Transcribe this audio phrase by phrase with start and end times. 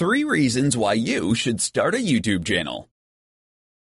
[0.00, 2.88] Three reasons why you should start a YouTube channel.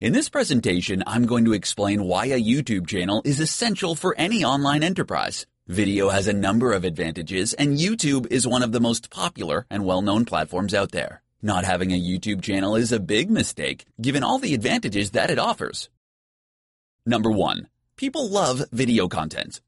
[0.00, 4.44] In this presentation, I'm going to explain why a YouTube channel is essential for any
[4.44, 5.46] online enterprise.
[5.68, 9.84] Video has a number of advantages, and YouTube is one of the most popular and
[9.84, 11.22] well-known platforms out there.
[11.42, 15.38] Not having a YouTube channel is a big mistake, given all the advantages that it
[15.38, 15.90] offers.
[17.06, 17.68] Number 1.
[17.94, 19.60] People love video content.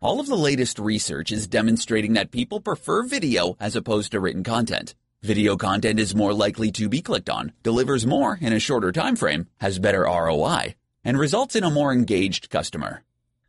[0.00, 4.42] All of the latest research is demonstrating that people prefer video as opposed to written
[4.42, 4.94] content.
[5.22, 9.16] Video content is more likely to be clicked on, delivers more in a shorter time
[9.16, 13.02] frame, has better ROI, and results in a more engaged customer.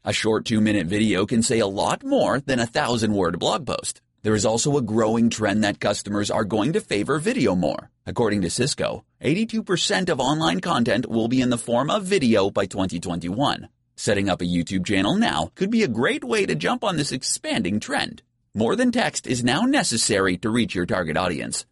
[0.03, 4.01] A short two-minute video can say a lot more than a thousand-word blog post.
[4.23, 7.91] There is also a growing trend that customers are going to favor video more.
[8.05, 12.65] According to Cisco, 82% of online content will be in the form of video by
[12.65, 13.67] 2021.
[13.95, 17.11] Setting up a YouTube channel now could be a great way to jump on this
[17.11, 18.23] expanding trend.
[18.57, 21.67] More than text is now necessary to reach your target audience.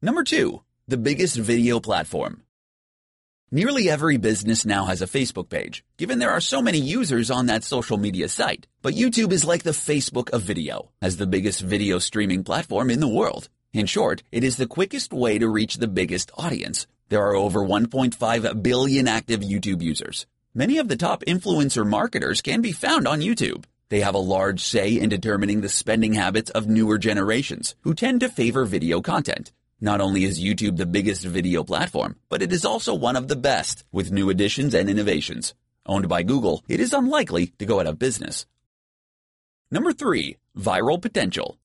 [0.00, 2.44] Number two, the biggest video platform.
[3.50, 7.44] Nearly every business now has a Facebook page, given there are so many users on
[7.46, 8.66] that social media site.
[8.80, 13.00] But YouTube is like the Facebook of video, as the biggest video streaming platform in
[13.00, 13.50] the world.
[13.74, 16.86] In short, it is the quickest way to reach the biggest audience.
[17.10, 20.24] There are over 1.5 billion active YouTube users.
[20.54, 23.64] Many of the top influencer marketers can be found on YouTube.
[23.88, 28.18] They have a large say in determining the spending habits of newer generations, who tend
[28.20, 29.52] to favor video content.
[29.80, 33.36] Not only is YouTube the biggest video platform, but it is also one of the
[33.36, 35.54] best, with new additions and innovations.
[35.86, 38.44] Owned by Google, it is unlikely to go out of business.
[39.70, 40.36] Number 3.
[40.58, 41.56] Viral Potential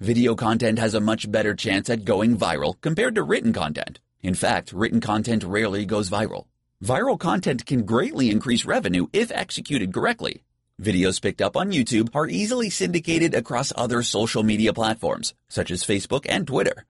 [0.00, 4.00] Video content has a much better chance at going viral compared to written content.
[4.22, 6.46] In fact, written content rarely goes viral.
[6.82, 10.42] Viral content can greatly increase revenue if executed correctly.
[10.82, 15.84] Videos picked up on YouTube are easily syndicated across other social media platforms, such as
[15.84, 16.86] Facebook and Twitter.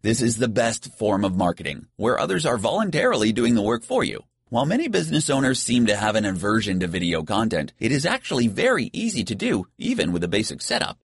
[0.00, 4.02] This is the best form of marketing, where others are voluntarily doing the work for
[4.02, 4.24] you.
[4.48, 8.48] While many business owners seem to have an aversion to video content, it is actually
[8.48, 10.96] very easy to do, even with a basic setup.